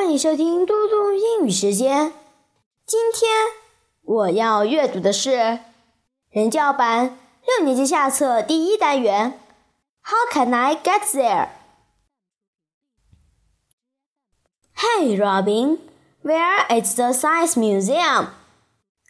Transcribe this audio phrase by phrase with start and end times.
[0.00, 2.12] 欢迎收听嘟嘟英语时间。
[2.84, 3.30] 今天
[4.02, 5.60] 我要阅读的是
[6.30, 9.40] 人教版六年级下册第一单元。
[10.02, 11.48] How can I get there?
[14.76, 15.78] Hey, Robin,
[16.22, 18.28] where is the science museum?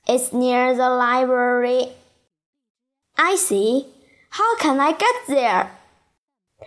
[0.06, 1.90] It's near the library.
[3.16, 3.86] I see.
[4.30, 5.70] How can I get there?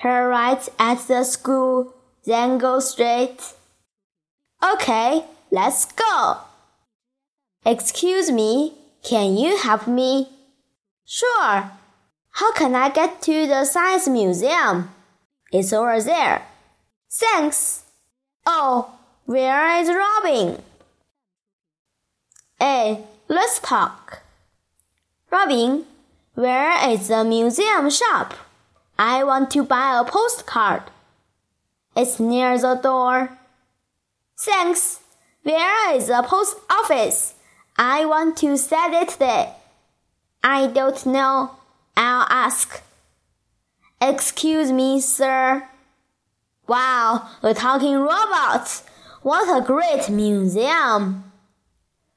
[0.01, 1.93] Turn right at the school,
[2.25, 3.53] then go straight.
[4.72, 6.38] Okay, let's go.
[7.66, 10.28] Excuse me, can you help me?
[11.04, 11.70] Sure.
[12.30, 14.90] How can I get to the science museum?
[15.52, 16.46] It's over there.
[17.12, 17.84] Thanks.
[18.46, 18.90] Oh,
[19.26, 20.62] where is Robin?
[22.58, 24.22] Hey, let's talk.
[25.30, 25.84] Robin,
[26.34, 28.32] where is the museum shop?
[28.98, 30.84] I want to buy a postcard.
[31.94, 33.38] It's near the door.
[34.38, 35.00] Thanks.
[35.42, 37.34] Where is the post office?
[37.76, 39.54] I want to send it there.
[40.42, 41.50] I don't know.
[41.96, 42.82] I'll ask.
[44.00, 45.66] Excuse me, sir.
[46.66, 48.82] Wow, a talking robot.
[49.22, 51.32] What a great museum.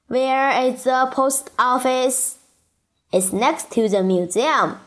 [0.07, 2.37] Where is the post office?
[3.11, 4.79] It's next to the museum.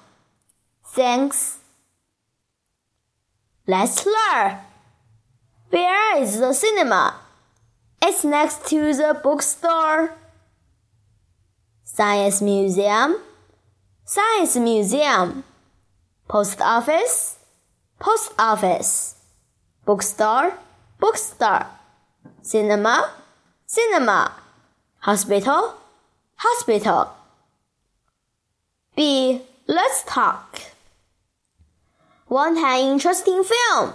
[0.85, 1.59] Thanks.
[3.67, 4.59] Let's learn.
[5.71, 7.15] Where is the cinema?
[8.03, 10.15] It's next to the bookstore.
[11.85, 13.17] Science Museum.
[14.05, 15.45] Science Museum.
[16.27, 17.39] Post Office.
[18.01, 19.15] Post Office.
[19.85, 20.55] Bookstore.
[20.99, 21.67] Bookstore.
[22.43, 23.11] Cinema.
[23.67, 24.33] Cinema.
[25.01, 25.75] Hospital.
[26.37, 27.11] Hospital.
[28.97, 29.43] B.
[29.69, 30.61] Let's talk.
[32.29, 33.93] Want an interesting film?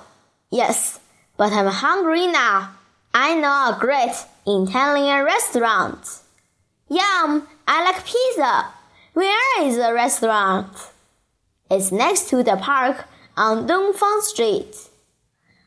[0.50, 1.00] Yes,
[1.38, 2.72] but I'm hungry now.
[3.14, 6.22] I know a great Italian restaurant.
[6.90, 7.48] Yum!
[7.68, 8.66] I like pizza.
[9.14, 10.68] Where is the restaurant?
[11.72, 14.76] It's next to the park on Dongfang Street.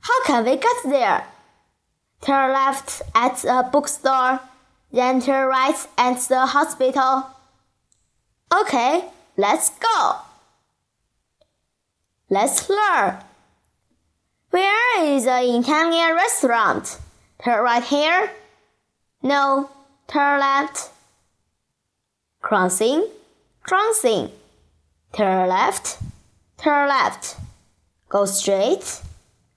[0.02, 1.24] How can we get there?
[2.20, 4.40] Turn left at the bookstore,
[4.92, 7.26] then turn right at the hospital.
[8.60, 9.04] Okay,
[9.36, 10.16] let's go.
[12.30, 13.18] Let's learn.
[14.94, 16.98] Where is the Italian restaurant?
[17.44, 18.30] Turn right here?
[19.22, 19.70] No,
[20.06, 20.90] turn left.
[22.40, 23.06] Crossing,
[23.62, 24.30] crossing.
[25.12, 25.98] Turn left,
[26.56, 27.36] turn left.
[28.08, 29.00] Go straight,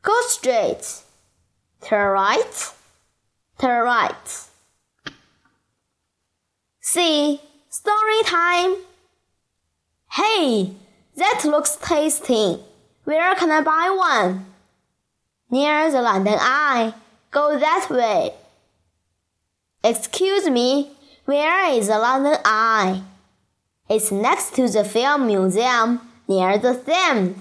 [0.01, 1.01] go straight.
[1.81, 2.73] Turn right,
[3.59, 4.45] turn right.
[6.81, 8.75] See, story time.
[10.11, 10.73] Hey,
[11.15, 12.59] that looks tasty.
[13.05, 14.50] Where can I buy one?
[15.51, 16.94] Near the London Eye.
[17.29, 18.34] Go that way.
[19.84, 20.91] Excuse me,
[21.25, 23.03] where is the London Eye?
[23.90, 27.38] It's next to the Film Museum near the Thames.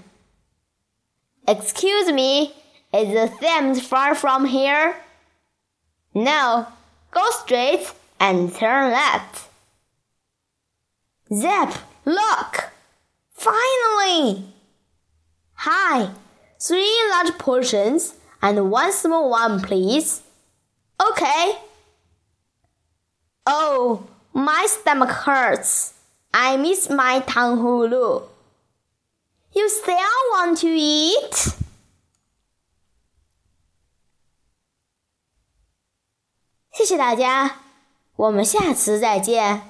[1.47, 2.53] Excuse me,
[2.93, 4.97] is the Thames far from here?
[6.13, 6.67] No,
[7.13, 9.49] go straight and turn left.
[11.33, 12.71] Zap, look!
[13.33, 14.45] Finally!
[15.55, 16.11] Hi,
[16.60, 20.22] three large portions and one small one, please.
[21.00, 21.58] Okay.
[23.46, 25.94] Oh, my stomach hurts.
[26.34, 28.24] I miss my tanghulu.
[29.54, 29.96] You still
[30.34, 31.54] want to eat?
[36.74, 37.62] 谢 谢大家，
[38.18, 39.69] 我们下次再见。